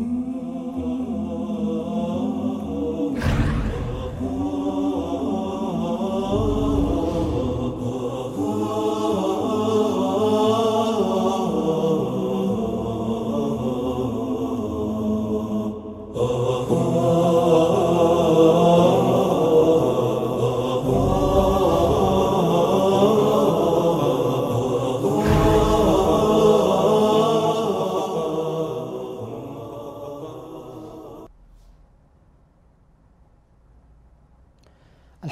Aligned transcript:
Ooh. 0.00 0.67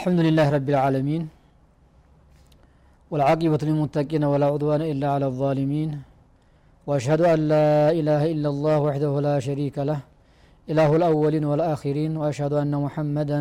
الحمد 0.06 0.20
لله 0.28 0.46
رب 0.56 0.68
العالمين 0.74 1.22
والعاقبة 3.10 3.60
للمتقين 3.68 4.24
ولا 4.32 4.46
عدوان 4.46 4.82
إلا 4.92 5.06
على 5.14 5.26
الظالمين 5.26 5.90
وأشهد 6.86 7.20
أن 7.34 7.40
لا 7.52 7.90
إله 7.98 8.22
إلا 8.32 8.48
الله 8.54 8.76
وحده 8.86 9.12
لا 9.28 9.36
شريك 9.46 9.76
له 9.90 10.00
إله 10.70 10.90
الأولين 10.96 11.44
والآخرين 11.50 12.16
وأشهد 12.20 12.52
أن 12.62 12.72
محمدا 12.86 13.40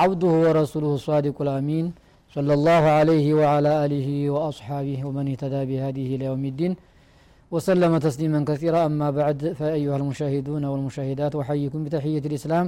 عبده 0.00 0.32
ورسوله 0.44 0.94
الصادق 0.94 1.36
الأمين 1.42 1.86
صلى 2.34 2.52
الله 2.58 2.82
عليه 2.98 3.26
وعلى 3.34 3.70
آله 3.84 4.08
وأصحابه 4.34 4.98
ومن 5.06 5.24
اهتدى 5.32 5.62
بهذه 5.70 6.06
إلى 6.14 6.24
يوم 6.30 6.44
الدين 6.52 6.72
وسلم 7.50 7.92
تسليما 8.06 8.40
كثيرا. 8.50 8.78
أما 8.86 9.08
بعد 9.10 9.38
فأيها 9.58 9.96
المشاهدون 9.96 10.64
والمشاهدات 10.70 11.34
أحييكم 11.42 11.78
بتحية 11.84 12.22
الإسلام 12.30 12.66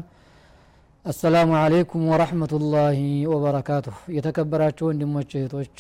አሰላሙ 1.06 1.50
አለይኩም 1.60 2.04
ወረህመቱላሂ 2.12 3.00
ወበረካቱሁ 3.32 3.98
የተከበራችሁ 4.16 4.86
ወንድሞች 4.90 5.30
እህቶች 5.40 5.76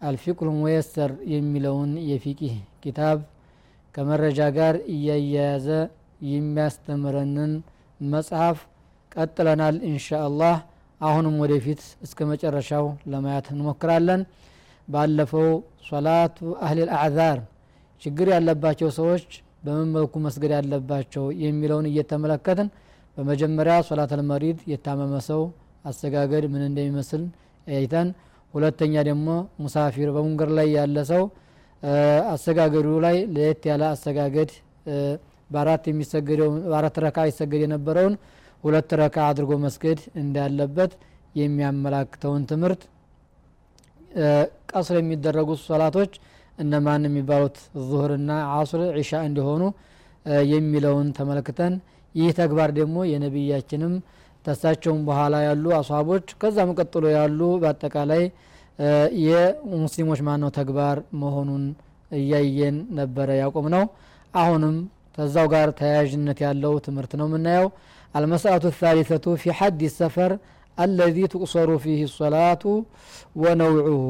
አልፊቅሁ 0.00 0.48
ሙየሰር 0.58 1.12
የሚለውን 1.32 1.92
የፊቂህ 2.10 2.54
ኪታብ 2.84 3.18
ከመረጃ 3.94 4.40
ጋር 4.58 4.74
እያያያዘ 4.94 5.66
የሚያስተምረንን 6.28 7.52
መጽሐፍ 8.00 8.58
ቀጥለናል 9.12 9.76
እንሻ 9.88 10.08
አላህ 10.26 10.56
አሁንም 11.00 11.36
ወደፊት 11.42 11.82
እስከ 12.06 12.26
መጨረሻው 12.30 12.86
ለማየት 13.12 13.46
እንሞክራለን 13.54 14.22
ባለፈው 14.88 15.48
ሶላቱ 15.88 16.36
አህሊል 16.66 16.90
አዕዛር 16.98 17.38
ችግር 18.02 18.28
ያለባቸው 18.34 18.90
ሰዎች 18.98 19.26
በምን 19.64 19.88
መልኩ 19.96 20.14
መስገድ 20.26 20.52
ያለባቸው 20.56 21.24
የሚለውን 21.44 21.88
እየተመለከትን 21.90 22.68
በመጀመሪያ 23.17 23.73
ሶላት 23.87 24.11
አልመሪድ 24.15 24.59
የታመመ 24.71 25.15
ሰው 25.27 25.41
አሰጋገድ 25.89 26.45
ምን 26.53 26.61
እንደሚመስል 26.69 27.23
አይተን 27.67 28.07
ሁለተኛ 28.53 28.95
ደግሞ 29.09 29.27
ሙሳፊር 29.63 30.09
በመንገድ 30.15 30.51
ላይ 30.57 30.67
ያለ 30.77 30.97
ሰው 31.11 31.23
አሰጋገዱ 32.33 32.87
ላይ 33.05 33.17
ለየት 33.35 33.63
ያለ 33.69 33.83
አሰጋገድ 33.93 34.51
በአራት 35.49 35.83
የሚሰገደው 35.91 36.49
በአራት 36.65 36.95
ረካ 37.05 37.25
ይሰገድ 37.29 37.61
የነበረውን 37.65 38.13
ሁለት 38.63 38.91
ረካ 39.01 39.17
አድርጎ 39.29 39.51
መስገድ 39.65 39.99
እንዳለበት 40.21 40.91
የሚያመላክተውን 41.41 42.43
ትምህርት 42.51 42.81
ቀስር 44.71 44.95
የሚደረጉት 45.01 45.59
ሶላቶች 45.69 46.11
እነማን 46.57 47.05
የሚባሉት? 47.07 47.55
ዙህርና 47.87 48.31
አሱር 48.57 48.81
ዒሻ 48.97 49.11
እንዲሆኑ 49.27 49.61
የሚለውን 50.51 51.07
ተመልክተን 51.17 51.73
ይህ 52.14 52.30
ተግባር 52.38 52.70
ደግሞ 52.78 52.98
የነቢያችንም 53.10 53.94
ተሳቸውም 54.44 55.00
በኋላ 55.08 55.36
ያሉ 55.46 55.64
አሷቦች 55.78 56.26
ከዛም 56.40 56.70
ቀጥሎ 56.78 57.04
ያሉ 57.16 57.40
በአጠቃላይ 57.62 58.22
የሙስሊሞች 59.24 60.20
ማነው 60.28 60.50
ተግባር 60.58 60.98
መሆኑን 61.22 61.64
እያየን 62.10 62.76
ነበረ 62.98 63.28
ያቆም 63.40 63.66
ነው 63.74 63.84
አሁንም 64.34 64.76
ከዛው 65.16 65.46
ጋር 65.52 65.68
ተያያዥነት 65.78 66.38
ያለው 66.44 66.74
ትምህርት 66.86 67.12
ነው 67.20 67.26
የምናየው 67.28 67.66
አልመስአቱ 68.14 68.64
ታሊተቱ 68.78 69.34
ፊ 69.42 69.54
ሐድ 69.58 69.80
ሰፈር 69.96 70.32
አለዚ 70.78 71.16
ትቁሰሩ 71.32 71.70
ፊህ 71.84 72.00
ሰላቱ 72.14 72.62
ወነውዑሁ 73.42 74.06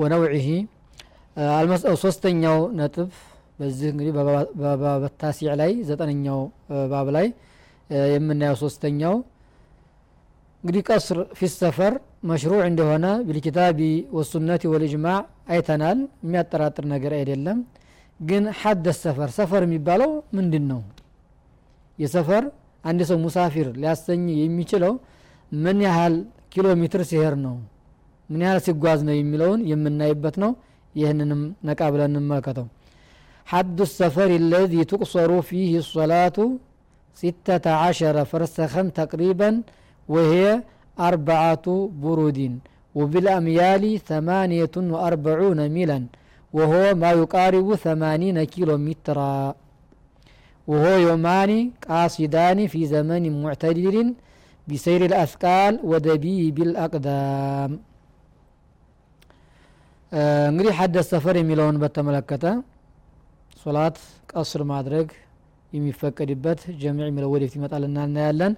ወነውዒሂ 0.00 0.48
ሶስተኛው 2.04 2.58
ነጥብ 2.78 3.08
በዚህ 3.61 3.89
እንግዲህ 3.93 4.13
በታሲዕ 5.03 5.51
ላይ 5.61 5.71
ዘጠነኛው 5.89 6.39
ባብ 6.91 7.09
ላይ 7.17 7.27
የምናየው 8.13 8.57
ሶስተኛው 8.63 9.15
እንግዲህ 10.63 10.81
ቀስር 10.89 11.19
ፊ 11.37 11.49
ሰፈር 11.55 11.93
መሽሩዕ 12.23 12.61
እንደሆነ 12.67 13.05
ቢልኪታቢ 13.27 13.79
ወሱነቲ 14.17 14.63
ወልእጅማዕ 14.73 15.19
አይተናል። 15.53 15.99
የሚያጠራጥር 16.23 16.85
ነገር 16.93 17.13
አይደለም። 17.19 17.59
ግን 18.19 18.43
ሐደ 18.59 18.87
ሰፈር 18.99 19.29
ሰፈር 19.37 19.61
የሚባለው 19.65 20.11
ምንድን 20.37 20.65
ነው 20.71 20.81
የሰፈር 21.97 22.43
አንድ 22.83 23.01
ሰው 23.09 23.17
ሙሳፊር 23.23 23.67
ሊያሰኝ 23.81 24.21
የሚችለው 24.41 24.93
ምን 25.51 25.79
ያህል 25.87 26.13
ኪሎ 26.53 26.67
ሜትር 26.81 27.01
ሲሄር 27.09 27.35
ነው? 27.45 27.55
ምን 28.29 28.41
ያህል 28.45 28.59
ሲጓዝ 28.65 28.99
ነው 29.07 29.15
የሚለውን 29.17 29.61
የምናይበት 29.71 30.35
ነው። 30.43 30.51
ይህንንም 30.95 31.41
ነቃ 31.67 31.81
ብለን 31.93 32.13
እንመልከተው 32.13 32.67
حد 33.52 33.78
السفر 33.88 34.30
الذي 34.42 34.82
تقصر 34.92 35.30
فيه 35.48 35.72
الصلاة 35.84 36.38
ستة 37.22 37.64
عشر 37.84 38.16
فرسخا 38.30 38.82
تقريبا 39.00 39.50
وهي 40.08 40.44
أربعة 41.08 41.66
برود 42.02 42.38
وبالأميال 42.98 43.84
ثمانية 44.10 44.74
وأربعون 44.92 45.60
ميلا 45.76 45.98
وهو 46.56 46.82
ما 47.02 47.10
يقارب 47.20 47.68
ثمانين 47.86 48.36
كيلو 48.52 48.76
مترا 48.86 49.54
وهو 50.70 50.94
يومان 51.08 51.50
قاصدان 51.88 52.58
في 52.72 52.80
زمن 52.94 53.24
معتدل 53.42 53.96
بسير 54.68 55.00
الأثقال 55.10 55.74
ودبيب 55.90 56.56
الأقدام 56.68 57.70
እንግዲህ 60.50 60.72
ሐደ 60.78 60.96
ሰፈር 61.10 61.36
የሚለውን 61.38 61.76
በተመለከተ 61.82 62.44
ሶላት 63.61 63.97
ቀስር 64.31 64.61
ማድረግ 64.71 65.07
የሚፈቀድበት 65.71 66.61
ጀሚዕ 66.81 67.05
የሚለው 67.09 67.29
ወደፊት 67.33 67.53
ይመጣልና 67.57 67.97
እናያለን። 68.07 68.53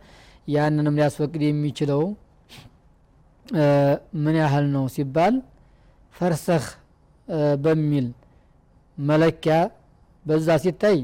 ያንንም 0.48 0.96
ሊያስፈቅድ 1.00 1.42
የሚችለው 1.48 2.02
ምን 4.24 4.36
ያህል 4.42 4.66
ነው 4.76 4.86
ሲባል 4.96 5.36
ፈርሰህ 6.16 6.66
በሚል 7.64 8.08
መለኪያ 8.98 9.56
በዛ 10.26 10.50
ሲታይ 10.64 10.98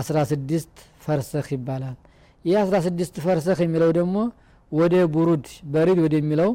16 0.00 0.72
ፈርሰህ 1.04 1.46
ይባላል። 1.56 1.96
ይህ 2.44 2.56
16 2.64 3.20
ፈርሰህ 3.24 3.58
የሚለው 3.66 3.90
ደግሞ 3.98 4.16
ወደ 4.72 4.94
ቡሩድ 5.14 5.46
በሪድ 5.72 5.98
ወደሚለው 6.04 6.50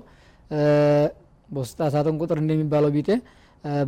በውስጥ 1.49 1.79
ሳጥን 1.93 2.15
ቁጥር 2.21 2.37
እንደሚባለው 2.43 2.91
ቢጤ 2.95 3.09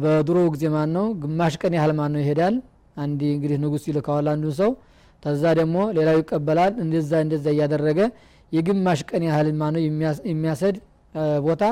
በድሮ 0.01 0.37
ጊዜ 0.53 0.65
ማን 0.75 0.89
ነው 0.97 1.05
ግማሽ 1.23 1.55
ቀን 1.61 1.73
ያህል 1.77 1.91
ማን 1.99 2.11
ነው 2.15 2.21
ይሄዳል 2.23 2.55
አንድ 2.97 3.19
እንግዲህ 3.29 3.57
ንጉስ 3.63 3.83
ይልካዋል 3.89 4.27
አንዱን 4.31 4.53
ሰው። 4.59 4.71
ተዛ 5.23 5.43
ደግሞ 5.59 5.77
ሌላው 5.97 6.17
ይቀበላል። 6.21 6.73
እንደዛ 6.83 7.11
እንደዛ 7.25 7.45
እያደረገ 7.53 7.99
የግማሽ 8.51 8.99
ቀን 9.09 9.23
ያህል 9.27 9.47
ማነው 9.61 9.81
የሚያሰድ 10.31 10.75
ቦታ 11.45 11.63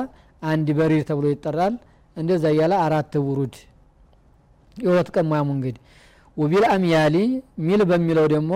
አንድ 0.42 0.68
በሪር 0.78 1.02
ተብሎ 1.08 1.26
ይጠራል። 1.32 1.74
እንደዛ 2.16 2.44
እያለ 2.54 2.72
አራት 2.84 3.14
ውሩድ። 3.26 3.54
የሁለት 4.76 5.08
ቀን 5.14 5.26
ሙያ 5.30 5.40
መንገድ 5.50 5.76
ወቢል 6.36 6.64
አምያሊ 6.72 7.16
ሚል 7.66 7.80
በሚለው 7.90 8.26
ደግሞ 8.34 8.52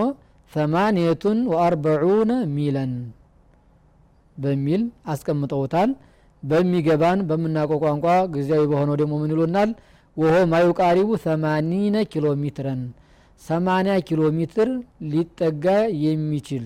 ሰማንየቱን 0.51 1.39
ወአርበዑነ 1.51 2.31
ሚለን 2.55 2.91
በሚል 4.35 4.81
አስቀምጠውታል። 5.13 5.89
በሚገባን 6.43 7.19
በምናውቀው 7.29 7.79
ቋንቋ 7.83 8.05
ጊዜያዊ 8.35 8.63
በሆነው 8.71 8.95
ደግሞ 9.01 9.13
ምን 9.21 9.31
ይሉናል 9.33 9.71
ወሆ 10.17 10.35
ማዩቃሪቡ 10.51 11.09
ሰማኒነ 11.25 11.97
ኪሎ 12.11 12.27
ሜትረን 12.41 12.81
ሰማኒያ 13.41 13.93
ኪሎ 14.07 14.21
ሜትር 14.37 14.69
ሊጠጋ 15.11 15.65
የሚችል 16.05 16.65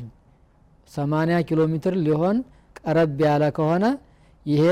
ሰማኒያ 0.92 1.38
ኪሎ 1.50 1.62
ሜትር 1.74 1.94
ሊሆን 2.06 2.38
ቀረብ 2.80 3.20
ያለ 3.26 3.44
ከሆነ 3.58 3.86
ይሄ 4.46 4.66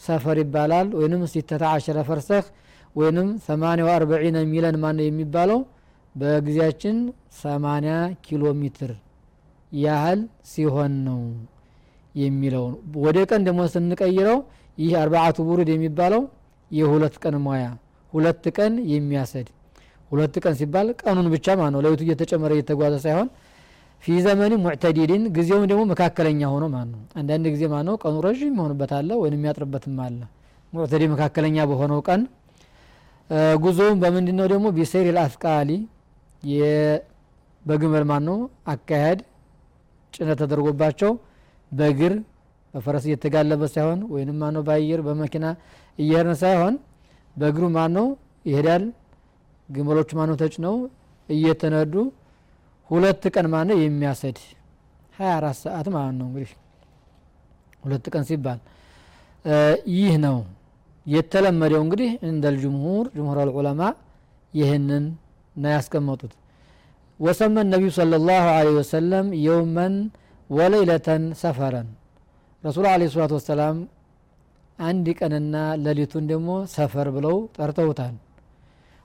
ሰፈር 0.00 0.38
ይባላል። 0.42 0.88
ወይንም 0.98 1.22
ሲተታ 1.32 1.64
አሸረ 1.74 1.98
ፈርሰህ 2.08 2.46
ወይንም 2.96 3.28
ሰማኒያ 3.46 3.86
አርበዒነ 3.96 4.36
ሚለን 4.52 4.76
ማን 4.82 4.98
የሚባለው? 5.04 5.60
በጊዜያችን 6.14 6.96
ሰማኒያ 7.42 7.94
ኪሎ 8.26 8.42
ሜትር 8.60 8.90
ያህል 9.72 10.20
ሲሆን 10.50 10.92
ነው 11.06 11.20
የሚለው 12.14 12.66
ወደ 13.04 13.18
ቀን 13.30 13.42
ደግሞ 13.48 13.60
ስንቀይረው 13.72 14.38
ይህ 14.78 14.92
አርባዓቱ 15.00 15.38
ቡሩድ 15.48 15.68
የሚባለው 15.74 16.22
የሁለት 16.70 17.16
ቀን 17.22 17.36
ሙያ 17.46 17.64
ሁለት 18.14 18.44
ቀን 18.56 18.72
የሚያሰድ። 18.92 19.48
ሁለት 20.10 20.34
ቀን 20.42 20.54
ሲባል 20.58 20.88
ቀኑን 21.00 21.26
ብቻ 21.34 21.46
ማለት 21.60 21.72
ነው። 21.74 21.80
ለይቱ 21.84 22.00
እየተጨመረ 22.06 22.52
እየተጓዘ 22.56 22.94
ሳይሆን 23.04 23.28
ፊ 24.02 24.14
ዘመን 24.24 24.52
ሙዕተዲድን 24.62 25.22
ጊዜውም 25.36 25.64
ደግሞ 25.70 25.82
መካከለኛ 25.92 26.40
ሆኖ 26.52 26.64
ማለት 26.72 26.90
ነው። 26.94 27.00
አንዳንድ 27.20 27.46
ጊዜ 27.54 27.62
ማለት 27.72 27.86
ነው 27.88 27.94
ቀኑ 28.02 28.16
ረዥም 28.26 28.48
የሚሆንበት 28.50 28.90
አለ 28.98 29.10
ወይም 29.22 29.34
የሚያጥርበትም 29.36 29.96
አለ። 30.06 30.20
ሙዕተዲ 30.72 31.02
መካከለኛ 31.12 31.56
በሆነው 31.70 32.00
ቀን። 32.08 32.22
ጉዞውም 33.62 33.98
በምንድን 34.02 34.36
ነው 34.40 34.46
ደግሞ 34.52 34.66
ቢሰይር 34.76 35.06
ልአፍቃሊ 35.16 35.70
በግመል 37.64 38.04
ማን 38.04 38.24
ነው። 38.28 38.38
አካሄድ 38.68 39.20
ጭነት 40.12 40.38
ተደርጎባቸው 40.42 41.12
በእግር 41.72 42.14
በፈረስ 42.74 43.04
እየተጋለበ 43.08 43.64
ሳይሆን 43.74 44.00
ወይንም 44.12 44.36
ማነው 44.42 44.62
በአየር 44.68 45.00
በመኪና 45.06 45.46
እየሄድን 45.98 46.36
ሳይሆን 46.42 46.74
በእግሩ 47.36 47.64
ማነው? 47.76 48.06
ይሄዳል። 48.44 48.84
ግመሎቹ 49.68 50.10
ማነው? 50.18 50.36
ተጭነው 50.42 50.74
እየተነዱ 51.28 51.94
ሁለት 52.90 53.22
ቀን 53.34 53.46
ማነው? 53.54 53.76
የሚያሰድ 53.82 54.38
ሀያ 55.14 55.30
አራት 55.38 55.56
ሰዓት 55.62 55.86
ማለት 55.94 56.14
ነው። 56.20 56.26
እንግዲህ 56.28 56.50
ሁለት 57.84 58.06
ቀን 58.14 58.24
ሲባል 58.28 58.58
ይህ 59.96 60.14
ነው 60.24 60.36
የተለመደው። 61.06 61.80
እንግዲህ 61.86 62.10
እንደ 62.28 62.44
ልጅምሁር 62.54 63.06
ጅምሁር 63.16 63.38
አልዑለማ 63.42 63.80
ይህንን 64.52 65.04
ነው 65.56 65.70
ያስቀመጡት። 65.76 66.32
ወሰመ 67.20 67.56
ነቢዩ 67.72 67.90
صለ 67.96 68.12
ላሁ 68.28 68.46
ለ 68.66 68.70
ወሰለም 68.76 69.26
የውመን 69.44 69.94
ወለይለተን 70.50 71.22
ሰፈረን። 71.42 71.88
ረሱል 72.64 72.86
አለ 72.90 73.02
ሰላት 73.14 73.32
ወሰላም 73.36 73.76
አንድ 74.79 75.05
ቀንና 75.19 75.55
ሌሊቱን 75.85 76.25
ደግሞ 76.31 76.49
ሰፈር 76.75 77.07
ብለው 77.15 77.37
ጠርተውታል 77.57 78.15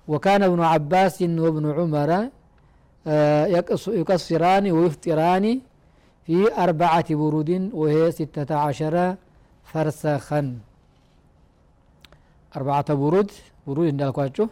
ወካነ 0.08 0.42
እብኑ 0.50 0.62
ዓባስን 0.72 1.34
ወብኑ 1.46 1.66
ዑመረ 1.80 2.12
يقصران 4.00 4.64
ويفطران 4.76 5.44
في 6.28 6.36
أربعة 6.66 7.08
برود 7.20 7.50
وهي 7.80 8.02
ستة 8.18 8.50
عشر 8.66 8.94
فرسخا 9.70 10.40
أربعة 12.52 12.88
برود 13.02 13.28
برود 13.66 13.86
እንዳልኳችሁ 13.92 14.46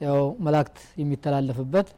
ያው 0.00 0.18
መላእክት 0.44 0.76
የሚተላለፍበት 1.00 1.88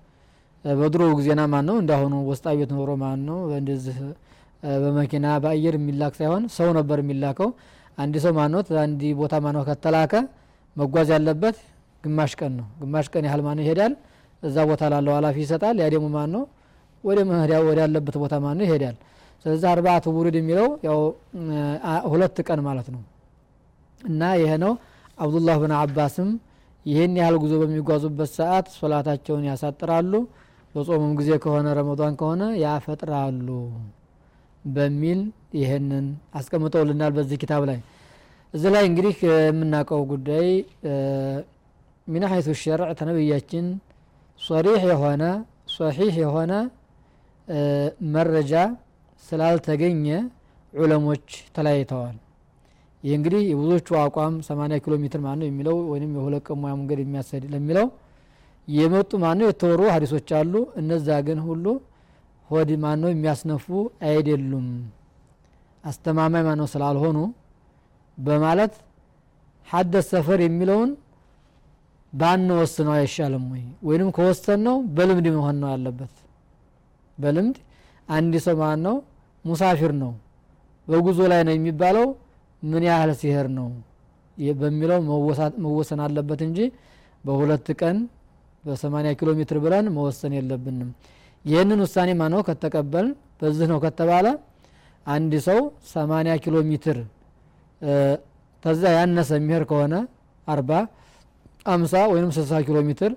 በድሮ 0.65 1.03
ጊዜና 1.19 1.43
ማን 1.53 1.65
ነው 1.69 1.77
እንዳሁኑ 1.83 2.15
ወስጣ 2.31 2.47
ቤት 2.59 2.71
ኖሮ 2.79 2.91
ማን 3.03 3.21
ነው 3.29 3.39
እንደዚህ 3.61 3.97
በመኪና 4.83 5.27
በአየር 5.45 5.75
የሚላክ 5.79 6.15
ሳይሆን 6.21 6.45
ሰው 6.59 6.69
ነበር 6.79 6.99
የሚላከው 7.03 7.51
አንድ 8.00 8.16
ሰው 8.24 8.34
ነው 8.54 8.62
አንድ 8.84 9.02
ቦታ 9.20 9.34
ነው 9.50 9.64
ከተላከ 9.70 10.14
መጓዝ 10.76 11.10
ያለበት 11.16 11.58
ግማሽ 12.04 12.34
ቀን 12.40 12.52
ነው። 12.60 12.68
ግማሽ 12.82 13.08
ቀን 13.14 13.24
ያህል 13.28 13.42
ማን 13.46 13.60
ይሄዳል? 13.64 13.94
እዛ 14.44 14.58
ቦታ 14.70 14.82
ላለው 14.92 15.14
ኃላፊ 15.18 15.36
ይሰጣል። 15.44 15.78
ያ 15.82 15.88
ደግሞ 15.94 16.06
ነው 16.36 16.44
ወደ 17.04 17.20
መህዲያ 17.30 17.58
ወደ 17.68 17.78
ያለበት 17.86 18.16
ቦታ 18.22 18.34
ነው 18.52 18.64
ይሄዳል። 18.66 18.96
ስለዚህ 19.46 19.68
አርባአቱ 19.72 20.06
ቡሩድ 20.16 20.36
የሚለው 20.40 20.68
ያው 20.88 21.00
ሁለት 22.12 22.38
ቀን 22.48 22.60
ማለት 22.68 22.88
ነው። 22.96 23.02
እና 24.02 24.22
ይሄ 24.42 24.52
ነው 24.64 24.74
አብዱላህ 25.18 25.56
ብን 25.62 25.74
አባስም 25.78 26.30
ይህን 26.86 27.14
ያህል 27.20 27.36
ጉዞ 27.44 27.54
በሚጓዙበት 27.62 28.30
ሰዓት 28.38 28.68
ሶላታቸውን 28.78 29.44
ያሳጥራሉ። 29.50 30.14
በጾሙም 30.76 31.12
ጊዜ 31.20 31.30
ከሆነ 31.44 31.68
ረመዷን 31.78 32.14
ከሆነ 32.20 32.44
ያፈጥራሉ 32.64 33.48
በሚል 34.66 35.20
ይህንን 35.52 36.06
አስቀምጠውልናል 36.34 37.12
በዚህ 37.18 37.38
ኪታብ 37.44 37.64
ላይ። 37.70 37.80
እዚህ 38.54 38.70
ላይ 38.76 38.84
እንግዲህ 38.90 39.16
የምናውቀው 39.28 40.02
ጉዳይ 40.12 40.48
ሚን 42.08 42.24
ሀይቱ 42.32 42.50
ሸርዕ 42.62 42.90
ተነብያችን 43.00 43.66
ሶሪሕ 44.40 44.82
የሆነ 44.92 45.24
ሶሒሕ 45.76 46.14
የሆነ 46.24 46.54
መረጃ 48.14 48.54
ስላልተገኘ 49.24 50.06
ዑለሞች 50.74 51.26
ተለያይተዋል። 51.56 52.18
ይህ 53.04 53.14
እንግዲህ 53.18 53.42
የብዙዎቹ 53.50 53.90
አቋም 54.02 54.34
80 54.48 54.80
ኪሎ 54.84 54.94
ሜትር 55.04 55.22
ማነው 55.26 55.48
የሚለው 55.50 55.78
ወይም 55.92 56.12
የሁለት 56.18 56.48
ሙያ 56.62 56.72
መንገድ 56.80 57.00
የሚያሰድ 57.04 57.44
ለሚለው 57.54 57.88
የመጡ 58.68 59.12
ማነው 59.24 59.48
የተወሩ 59.50 59.82
ሀዲሶች 59.94 60.30
አሉ። 60.40 60.54
እነዛ 60.82 61.08
ግን 61.28 61.40
ሁሉ 61.48 61.66
ሆድ 62.50 62.70
ማነው 62.84 63.10
የሚያስነፉ 63.14 63.66
አይደሉም 64.10 64.68
አስተማማኝ 65.84 66.44
ማነው 66.48 66.68
ስላልሆኑ 66.74 67.18
በማለት 68.18 68.74
ሀደስ 69.68 70.08
ሰፈር 70.14 70.40
የሚለውን 70.44 70.90
ባንወስነው 72.14 72.94
አይሻልም 72.96 73.44
ወይ? 73.52 73.64
ወይንም 73.88 74.10
ከወሰን 74.16 74.60
ነው 74.68 74.78
በልምድ 74.96 75.28
መሆን 75.36 75.58
ነው 75.62 75.70
ያለበት። 75.74 76.14
በልምድ 77.18 77.58
አንድ 78.10 78.34
ሰው 78.46 78.56
ማን 78.62 78.80
ነው 78.88 78.96
ሙሳፊር 79.46 79.92
ነው። 80.02 80.12
በጉዞ 80.88 81.20
ላይ 81.32 81.42
ነው 81.48 81.54
የሚባለው። 81.58 82.08
ምን 82.64 82.84
ያህል 82.90 83.12
ሲሄር 83.20 83.48
ነው? 83.58 83.68
በሚለው 84.56 85.00
መወሰን 85.64 86.00
አለበት 86.06 86.42
እንጂ 86.48 86.60
በሁለት 87.24 87.68
ቀን 87.82 87.98
በ80 88.64 89.14
ኪሎ 89.20 89.30
ሜትር 89.40 89.58
ብለን 89.64 89.86
መወሰን 89.96 90.34
የለብንም። 90.38 90.90
ይህንን 91.46 91.80
ውሳኔ 91.86 92.10
ማነው 92.22 92.42
ከተቀበል 92.48 93.08
በዚህ 93.42 93.68
ነው 93.72 93.78
ከተባለ 93.86 94.26
አንድ 95.08 95.34
ሰው 95.48 95.60
80 95.92 96.36
ኪሎ 96.44 96.56
ሜትር 96.70 96.98
ተዛ 98.64 98.82
ያነሰ 98.98 99.30
የሚሄድ 99.40 99.64
ከሆነ 99.70 99.96
አርባ 100.48 100.72
አምሳ 101.74 101.94
ወይም 102.14 102.30
60 102.38 102.62
ኪሎ 102.68 102.78
ሜትር 102.90 103.12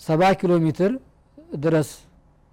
ሰባ 0.00 0.30
ኪሎ 0.40 0.52
ሜትር 0.64 0.92
ድረስ 1.64 1.88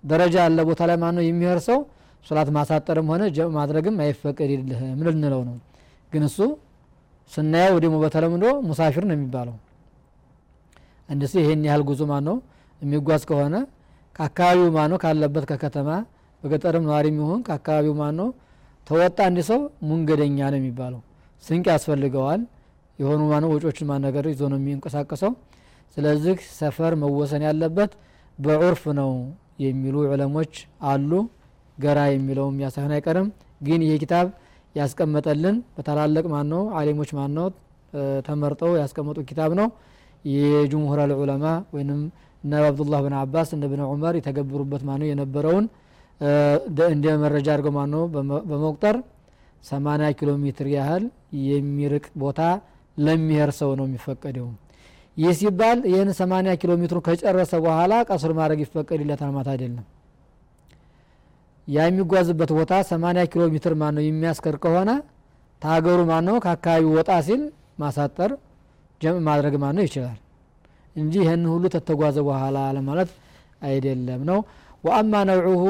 ደረጃ 0.03 0.35
ያለ 0.45 0.59
ቦታ 0.69 0.81
ላይ 0.89 0.97
ማነው 1.03 1.24
የሚሄድ 1.27 1.59
ሰው? 1.68 1.77
ሶላት 2.25 2.50
ማሳጠርም 2.57 3.07
ሆነ 3.12 3.24
ማድረግም 3.57 3.95
አይፈቀድልህም 4.03 5.00
ልንለው 5.07 5.41
ነው። 5.50 5.56
ግን 6.12 6.24
እሱ 6.29 6.38
ስናየው 7.31 7.77
ደግሞ 7.83 7.95
በተለምዶ 8.03 8.45
ሙሳፊር 8.69 9.03
ነው 9.09 9.15
የሚባለው። 9.18 9.56
ሰው 11.09 11.33
ይሄን 11.36 11.62
ያህል 11.68 11.81
ጉዞ 11.89 12.01
ማን 12.12 12.24
ነው 12.29 12.38
የሚጓዝ 12.81 13.24
ከሆነ 13.29 13.56
ከአካባቢው 14.15 14.69
ማን 14.75 14.89
ነው 14.91 14.97
ካለበት 15.03 15.45
ከከተማ 15.51 15.89
በገጠርም 16.44 16.83
ነዋሪ 16.88 17.06
የሚሆን 17.12 17.41
ከአካባቢው 17.47 17.94
ማን 18.01 18.15
ነው 18.21 18.29
ተወጣ 18.88 19.18
አንድ 19.27 19.39
ሰው 19.50 19.59
መንገደኛ 19.89 20.39
ነው 20.51 20.59
የሚባለው። 20.59 21.01
ስንቅ 21.44 21.65
ያስፈልገዋል። 21.74 22.41
የሆኑ 23.00 23.21
ማነው 23.30 23.51
ወጮችን 23.53 23.88
ማነገር 23.91 24.25
ይዞ 24.31 24.41
ነው 24.51 24.59
የሚንቀሳቀሰው። 24.62 25.31
ስለዚህ 25.97 26.35
ሰፈር 26.57 26.94
መወሰን 27.01 27.44
ያለበት 27.47 27.91
በዑርፍ 28.39 28.83
ነው 29.00 29.12
የሚሉ 29.63 29.96
ዑለሞች 30.07 30.53
አሉ። 30.91 31.12
ገራ 31.77 32.00
የሚለውም 32.12 32.55
ያሳይሆን 32.63 32.93
አይቀርም። 32.96 33.27
ግን 33.62 33.81
ይሄ 33.86 33.93
ኪታብ 34.03 34.27
ያስቀመጠልን 34.75 35.55
በታላላቅ 35.75 36.25
ማን 36.34 36.48
ነው 36.53 36.63
አሊሞች 36.79 37.10
ማን 37.17 37.31
ነው 37.38 37.48
ተመርጠው 38.27 38.72
ያስቀመጡ 38.81 39.17
ኪታብ 39.29 39.51
ነው። 39.60 39.67
የጅምሁር 40.25 41.00
አልዑለማ 41.03 41.46
ወይንም 41.75 42.00
እነ 42.43 42.62
አብዱላህ 42.67 43.00
ብን 43.05 43.15
አባስ 43.19 43.50
እነ 43.55 43.65
ብን 43.72 43.81
ዑመር 43.88 44.13
የተገብሩበት 44.19 44.81
ማነው 44.88 45.07
የነበረውን 45.10 45.65
እንደ 46.89 47.06
መረጃ 47.24 47.48
አድርገው 47.53 47.74
ማነው 47.77 48.03
በመቁጠር 48.50 48.98
80 49.63 50.12
ኪሎ 50.20 50.30
ሜትር 50.44 50.68
ያህል 50.75 51.03
የሚርቅ 51.48 52.06
ቦታ 52.24 52.39
ለሚሄር 52.98 53.51
ሰው 53.60 53.70
ነው 53.80 53.86
የሚፈቀደው። 53.88 54.48
ይህ 55.18 55.34
ሲባል 55.39 55.80
ይህን 55.92 56.10
80 56.18 56.56
ኪሎ 56.62 56.72
ሜትሩ 56.82 57.00
ከጨረሰ 57.08 57.53
በኋላ 57.65 57.94
ቀስር 58.10 58.32
ማድረግ 58.39 58.60
ይፈቀድለታል 58.63 59.32
ማለት 59.36 59.50
አይደለም። 59.53 59.86
ያ 61.68 61.86
የሚጓዝበት 61.88 62.51
ቦታ 62.58 62.74
80 62.88 63.25
ኪሎ 63.34 63.44
ሜትር 63.53 63.74
ማን 63.82 63.94
ነው 63.98 64.03
የሚያስከር 64.06 64.56
ከሆነ 64.63 64.92
ታገሩ 65.62 66.00
ማን 66.10 66.25
ነው 66.30 66.38
ከአካባቢ 66.46 66.86
ወጣ 66.98 67.12
ሲል 67.27 67.42
ማሳጠር 67.80 68.32
ጀምዕ 69.01 69.22
ማድረግ 69.27 69.53
ማን 69.63 69.75
ነው 69.77 69.86
ይችላል። 69.88 70.18
እንጂ 70.96 71.13
ይህን 71.24 71.44
ሁሉ 71.51 71.63
ተተጓዘ 71.75 72.18
በኋላ 72.27 72.58
ለማለት 72.77 73.12
አይደለም 73.62 74.22
ነው። 74.30 74.39
ወአማ 74.84 75.13
ነውዑሁ 75.30 75.63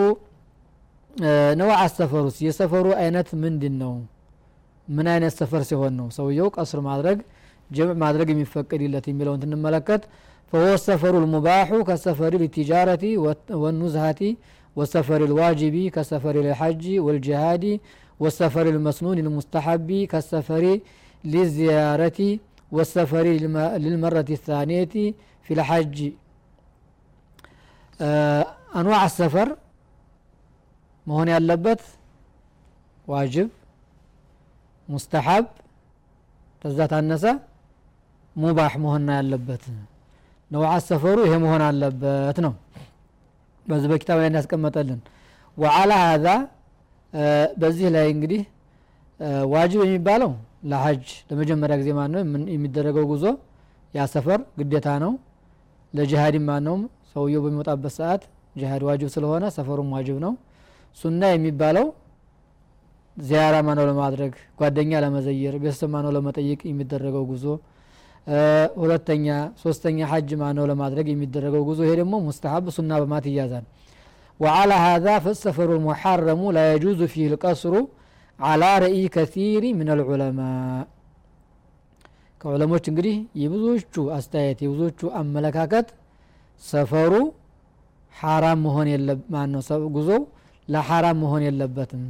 ነውዕ 1.61 1.75
አሰፈሩስ 1.85 2.37
የሰፈሩ 2.47 2.87
አይነት 3.03 3.29
ምንድን 3.43 3.75
ነው 3.83 3.95
ምን 4.88 5.07
አይነት 5.15 5.33
ሰፈር 5.41 5.62
ሲሆን 5.71 5.95
ነው 6.00 6.07
ሰውየው 6.17 6.49
ቀስር 6.57 6.81
ማድረግ 6.88 7.19
ጀምዕ 7.77 7.97
ማድረግ 8.05 8.29
የሚፈቀድለት 8.35 9.07
የሚለውን 9.12 9.43
ትንመለከት 9.45 10.05
فهو 10.53 10.71
السفر 10.81 11.15
المباح 11.23 11.69
كالسفر 11.88 12.33
للتجارة 12.43 13.05
والنزهة 13.62 14.23
والسفر 14.77 15.21
الواجب 15.29 15.75
كالسفر 15.95 16.35
للحج 16.47 16.85
والجهاد 17.05 17.65
والسفر 18.23 18.67
المسنون 18.75 19.19
المستحب 19.25 19.88
كالسفر 20.12 20.65
للزيارة 21.33 22.21
والسفر 22.75 23.25
للمرة 23.85 24.29
الثانية 24.38 24.95
في 25.47 25.53
الحج 25.59 25.97
آه 28.00 28.45
أنواع 28.81 29.00
السفر 29.05 29.49
መሆን 31.08 31.28
ያለበት 31.34 31.82
ዋጅብ፣ 33.08 33.48
ሙስተሐብ፣ 34.88 35.46
ከዛ 36.62 36.80
ታነሰ 36.92 37.26
ሙባህ 38.36 38.74
መሆንና 38.84 39.10
ያለበት። 39.20 39.64
ነውዓ 40.52 40.72
ሰፈሩ 40.88 41.18
ይሄ 41.28 41.34
መሆን 41.44 41.62
አለበት 41.68 42.38
ነው። 42.46 42.54
በዚህ 43.66 43.88
በኪታብ 43.92 44.18
ላይ 44.22 44.28
እንዳስቀመጠልን። 44.32 45.00
ወዓላ 45.58 45.92
ሀዛ 46.06 46.28
በዚህ 47.62 47.88
ላይ 47.96 48.08
እንግዲህ 48.14 48.42
ዋጅብ 49.54 49.82
የሚባለው 49.86 50.32
ለሀጅ 50.72 51.06
ለመጀመሪያ 51.30 51.76
ጊዜ 51.82 51.90
ማን 51.98 52.12
ነው 52.14 52.22
የሚደረገው 52.54 53.06
ጉዞ 53.12 53.26
ያ 53.94 54.06
ሰፈር 54.14 54.40
ግዴታ 54.60 54.88
ነው። 55.04 55.12
ለጅሃድ 55.94 56.36
ማን 56.48 56.64
ነው 56.68 56.78
ሰውየው 57.12 57.42
በሚወጣበት 57.46 57.94
ሰዓት 57.98 58.22
ጅሃድ 58.56 58.84
ዋጅብ 58.88 59.10
ስለሆነ 59.16 59.44
ሰፈሩም 59.58 59.92
ዋጅብ 59.96 60.18
ነው። 60.26 60.34
ሱና 60.97 61.23
የሚባለው 61.35 61.87
ዚያራ 63.17 63.55
ማነው 63.67 63.85
ለማድረግ 63.91 64.33
ጓደኛ 64.61 64.93
ለመዘየር 65.05 65.55
ቤተሰብ 65.62 65.91
ማነው 65.95 66.12
ለመጠየቅ 66.17 66.61
የሚደረገው 66.71 67.25
ጉዞ 67.33 67.45
ሁለተኛ 68.83 69.27
ሶስተኛ 69.65 69.99
ሐጅ 70.12 70.31
ማነው 70.43 70.65
ለማድረግ 70.71 71.07
የሚደረገው 71.12 71.62
ጉዞ 71.69 71.81
ይሄ 71.87 71.93
ደግሞ 72.00 72.15
ሙስተሐብ 72.29 72.67
ሱና 72.79 72.93
በማት 73.03 73.27
ይያዛል 73.33 73.67
وعلى 74.41 74.77
هذا 74.88 75.15
فالسفر 75.25 75.69
المحرم 75.79 76.41
لا 76.57 76.65
يجوز 76.75 77.00
فيه 77.12 77.27
القصر 77.33 77.73
على 78.38 78.69
رأي 78.85 79.03
كثير 79.17 79.62
من 79.81 79.88
العلماء 79.97 80.83
ከዑለሞች 82.41 82.85
እንግዲህ 82.91 83.15
የብዙዎቹ 83.43 83.95
አስተያየት 84.17 84.59
የብዙዎቹ 84.65 85.00
አመለካከት 85.21 85.87
ሰፈሩ 86.62 87.12
ሐራም 88.15 88.61
መሆን 88.67 88.88
ማን 89.35 89.49
ነው 89.55 89.62
ጉዞው 89.97 90.21
ለሐራም 90.67 91.17
መሆን 91.24 91.41
የለበትም። 91.48 92.03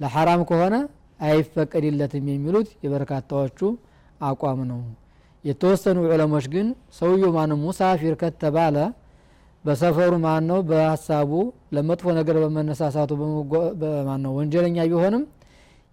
ለሐራም 0.00 0.40
ከሆነ 0.48 0.74
አይፈቀድለትም 1.20 2.24
የሚሉት 2.30 2.68
የበርካታዎቹ 2.84 3.58
አቋም 4.22 4.60
ነው። 4.70 4.80
የተወሰኑ 5.44 5.98
ዑለሞች 6.08 6.44
ግን 6.54 6.66
ሰውየው 6.98 7.30
ማነው? 7.36 7.58
ሙሳፊር 7.64 8.14
ከተባለ 8.20 8.76
በሰፈሩ 9.64 10.12
ማን 10.24 10.44
ነው 10.50 10.58
በሀሳቡ 10.68 11.30
ለመጥፎ 11.74 12.06
ነገር 12.18 12.36
በመነሳሳቱ 12.42 13.10
ማነው? 14.08 14.32
ወንጀለኛ 14.38 14.76
ቢሆንም 14.90 15.24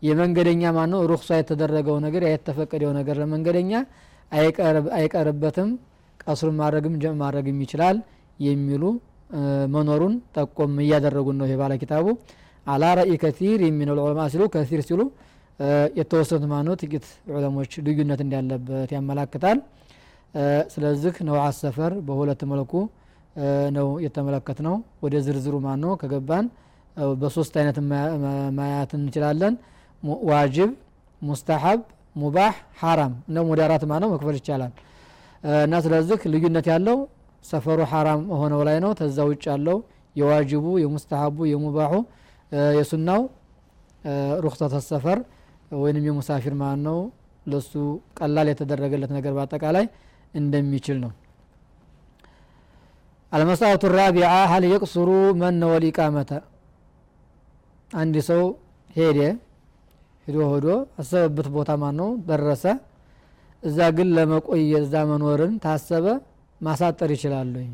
የመንገደኛ 0.01 0.63
ማን 0.75 0.89
ነው 0.93 0.99
ሩክሷ 1.11 1.29
የተደረገው 1.39 1.97
ነገር 2.05 2.21
የተፈቀደው 2.27 2.91
ነገር 2.99 3.15
ለመንገደኛ 3.21 3.71
አይቀርበትም። 4.97 5.69
ቀስሩን 6.23 6.55
ማድረግም 6.61 6.93
ማድረግም 7.21 7.59
ይችላል 7.65 7.97
የሚሉ 8.39 8.83
መኖሩን 9.73 10.13
ጠቆም 10.35 10.71
እያደረጉን 10.83 11.37
ነው 11.39 11.45
ይሄ 11.47 11.55
ባለ 11.61 11.73
ኪታቡ። 11.81 12.05
አላ 12.67 12.85
ረኢ 12.99 13.11
ከቲር 13.21 13.59
የሚነው 13.65 13.95
ዑለማ 14.03 14.21
ሲሉ 14.33 14.43
ከሲር 14.53 14.81
ሲሉ 14.87 15.01
የተወሰኑት 15.99 16.45
ማነው? 16.51 16.73
ጥቂት 16.81 17.05
ዑለሞች 17.33 17.71
ልዩነት 17.85 18.19
እንዳለበት 18.25 18.89
ያመላክታል። 18.95 19.57
ስለዚህ 20.73 21.13
ነውዓ 21.27 21.45
ሰፈር 21.59 21.93
በሁለት 22.07 22.41
መልኩ 22.51 22.73
ነው 23.77 23.87
የተመለከት 24.05 24.59
ነው 24.67 24.75
ወደ 25.03 25.15
ዝርዝሩ 25.25 25.55
ማን 25.65 25.79
ነው 25.83 25.91
ከገባን 26.01 26.45
በሶስት 27.21 27.53
አይነት 27.61 27.77
ማያት 28.57 28.91
እንችላለን። 28.97 29.53
ዋጅብ 30.31 30.69
ሙስተሐብ 31.21 31.79
ሙባህ 32.15 32.53
ሐራም 32.81 33.13
እንደም 33.29 33.47
ወደ 33.53 33.61
አራት 33.67 33.83
ማነው 33.91 34.09
መክፈል 34.13 34.35
ይቻላል። 34.39 34.71
እና 35.65 35.75
ስለዚህ 35.85 36.19
ልዩነት 36.33 36.67
ያለው 36.71 36.97
ሰፈሩ 37.43 37.79
ሐራም 37.91 38.21
ሆነው 38.39 38.61
ላይ 38.67 38.77
ነው። 38.83 38.91
ተዛ 38.99 39.17
ውጭ 39.29 39.43
ያለው 39.51 39.77
የዋጅቡ 40.15 40.65
የሙስተሐቡ 40.83 41.37
የሙባሑ 41.49 41.93
የሱናው 42.77 43.21
ሩክሰተ 44.43 44.75
ሰፈር 44.87 45.19
ወይንም 45.77 46.03
የሙሳፊር 46.07 46.53
ማለት 46.61 46.81
ነው 46.87 46.99
ለሱ 47.45 47.71
ቀላል 48.17 48.47
የተደረገለት 48.51 49.11
ነገር 49.17 49.33
በአጠቃላይ 49.37 49.85
እንደሚችል 50.33 50.97
ነው። 51.03 51.11
አልመስአቱ 53.31 53.83
ራቢዓ 53.95 54.29
ሀል 54.51 54.63
የቅሱሩ 54.69 55.09
መነ 55.41 55.61
ወሊቃመተ። 55.71 56.31
አንድ 57.91 58.15
ሰው 58.29 58.43
ሄደ 58.89 59.19
ሂዶ 60.27 60.37
ሆዶ 60.51 60.67
አሰበበት 61.01 61.47
ቦታ 61.55 61.71
ማን 61.81 61.95
ነው 61.99 62.09
ደረሰ። 62.29 62.63
እዛ 63.63 63.77
ግን 63.95 64.09
ለመቆየት 64.15 64.83
እዛ 64.83 64.95
መኖርን 65.09 65.53
ታሰበ። 65.63 66.05
ማሳጠር 66.61 67.09
ይችላሉኝ። 67.15 67.71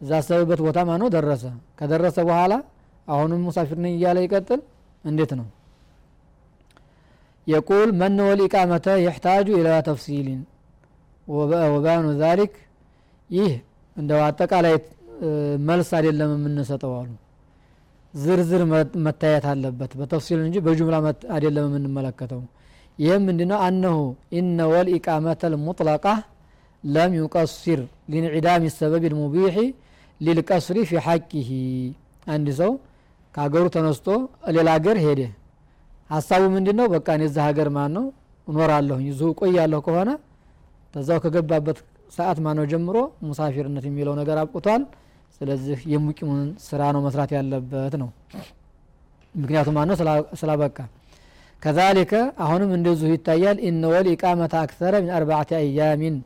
እዛሰበበት 0.00 0.60
ቦታ 0.64 0.78
ማነው 0.88 1.08
ደረሰ። 1.14 1.44
ከደረሰ 1.78 2.16
በኋላ 2.28 2.52
አሁንም 3.08 3.40
ሙሳፊር 3.46 3.78
ነኝ 3.84 3.92
እያለ 3.98 4.18
ይቀጥል። 4.24 4.60
እንዴት 5.04 5.32
ነው? 5.38 5.46
የቁል 7.46 7.88
መን 8.00 8.18
ወልኢቃመተ 8.26 8.86
የሕታጁ 9.04 9.48
ኢላ 9.58 9.68
ተፍሲሊን። 9.88 10.42
ወባኑ 11.68 12.06
ዛሊክ። 12.22 12.54
ይህ 13.30 13.52
እንደው 13.96 14.20
አጠቃላይ 14.26 14.74
መልስ 15.66 15.90
አይደለም 15.98 16.30
የምንሰጠው 16.36 16.92
አሉ። 16.98 17.10
ዝርዝር 18.14 18.62
መታየት 19.06 19.44
አለበት። 19.52 19.92
በተፍሲል 20.00 20.40
እንጂ 20.46 20.56
በጁምላ 20.66 20.96
አይደለም 21.34 21.64
የምንመለከተው። 21.68 22.42
ይህም 22.98 23.22
ምንድነው? 23.28 23.58
አነሁ 23.66 23.96
ኢነ 24.32 24.58
ወልኢቃመተ 24.72 25.42
ልሙጥለቃ 25.52 26.04
ለም 26.84 27.12
ዩቀሲር 27.18 27.80
ሊንዒዳም 28.12 28.64
ሰበብ 28.74 29.04
ልሙቢሒ 29.12 29.56
ሊልቀስሪ 30.20 30.78
ፊ 30.88 31.00
ሐቂህ 31.06 31.48
አንድ 32.26 32.48
ሰው 32.58 32.72
ከሀገሩ 33.34 33.64
ተነስቶ 33.74 34.06
ሌላ 34.56 34.68
ሀገር 34.76 34.96
ሄደ። 35.04 35.20
ሀሳቡ 36.10 36.42
ምንድን 36.54 36.76
ነው 36.80 36.86
በቃ 36.94 37.06
እኔ 37.16 37.22
እዛ 37.30 37.38
ሀገር 37.48 37.68
ማን 37.76 37.92
ነው 37.96 38.04
እኖራለሁኝ 38.48 39.06
እዚሁ 39.12 39.28
ቆያለሁ 39.40 39.80
ከሆነ 39.86 40.10
ተዛው 40.94 41.18
ከገባበት 41.24 41.78
ሰዓት 42.12 42.38
ማነው 42.44 42.66
ጀምሮ 42.72 42.96
ሙሳፊርነት 43.28 43.84
የሚለው 43.88 44.14
ነገር 44.20 44.36
አብቅቷል። 44.42 44.82
ስለዚህ 45.38 45.78
የሙቂሙን 45.92 46.44
ስራ 46.66 46.80
ነው 46.94 47.00
መስራት 47.06 47.30
ያለበት 47.36 47.94
ነው። 48.02 48.08
ምክንያቱም 49.34 49.74
ማነው? 49.78 49.96
ስላበቃ። 50.40 50.76
ከዛሊከ 51.62 52.12
አሁንም 52.44 52.70
እንደዚሁ 52.76 53.08
ይታያል። 53.14 53.58
ኢነ 53.68 53.82
ወል 53.92 54.06
ኢቃመተ 54.12 54.54
ሚን 54.96 55.10
አርባዕተ 55.18 55.50
አያሚን 55.60 56.16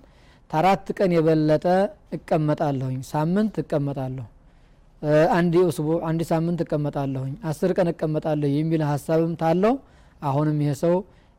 ታራት 0.51 0.87
ቀን 0.99 1.11
የበለጠ 1.17 1.65
እቀመጣለሁኝ። 2.17 2.99
ሳምንት 3.11 3.55
እቀመጣለሁ። 3.63 4.27
አንድ 5.35 5.55
እስቡ 5.67 5.89
አንድ 6.09 6.21
ሳምንት 6.31 6.61
እቀመጣለሁኝ። 6.65 7.35
አስር 7.51 7.71
ቀን 7.77 7.89
እቀመጣለሁ 7.93 8.49
የሚል 8.55 8.83
ሀሳብም 8.91 9.33
ታለው። 9.43 9.75
አሁንም 10.23 10.57
ይሄ 10.63 10.73
ሰው 10.83 10.95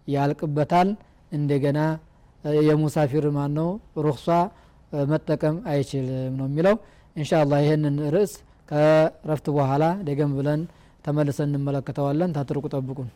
ያልቅበታል። 0.08 0.90
እንደገና 1.32 1.80
የሙሳፊር 2.64 3.26
ማን 3.36 3.52
ነው 3.58 3.70
ሩክሷ 4.06 4.28
መጠቀም 5.10 5.58
አይችልም 5.72 6.36
ነው 6.40 6.46
የሚለው። 6.50 6.76
እንሻ 7.16 7.32
አላህ 7.42 7.60
ይህንን 7.66 7.98
ርዕስ 8.16 8.34
ከረፍት 8.70 9.48
በኋላ 9.56 9.84
ደገም 10.08 10.32
ብለን 10.38 10.62
ተመልሰን 11.06 11.50
እንመለከተዋለን። 11.52 12.34
ታትርቁ 12.38 12.66
ጠብቁን 12.74 13.10